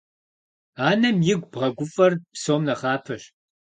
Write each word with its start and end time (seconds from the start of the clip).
Анэм 0.89 1.17
игу 1.31 1.47
бгъэгуфӏэр 1.51 2.13
псом 2.31 2.61
нэхъапэщ. 2.67 3.23